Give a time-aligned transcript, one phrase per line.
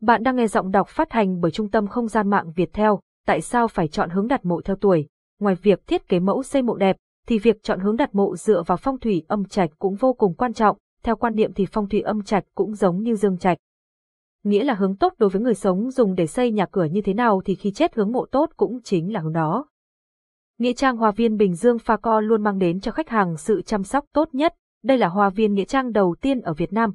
[0.00, 3.00] Bạn đang nghe giọng đọc phát hành bởi Trung tâm Không gian mạng Việt Theo.
[3.26, 5.08] Tại sao phải chọn hướng đặt mộ theo tuổi?
[5.40, 6.96] Ngoài việc thiết kế mẫu xây mộ đẹp,
[7.26, 10.34] thì việc chọn hướng đặt mộ dựa vào phong thủy âm trạch cũng vô cùng
[10.34, 10.76] quan trọng.
[11.02, 13.58] Theo quan niệm thì phong thủy âm trạch cũng giống như dương trạch.
[14.44, 17.14] Nghĩa là hướng tốt đối với người sống dùng để xây nhà cửa như thế
[17.14, 19.66] nào thì khi chết hướng mộ tốt cũng chính là hướng đó.
[20.58, 23.62] Nghĩa trang Hoa viên Bình Dương Pha Co luôn mang đến cho khách hàng sự
[23.62, 24.54] chăm sóc tốt nhất.
[24.84, 26.94] Đây là hoa viên nghĩa trang đầu tiên ở Việt Nam,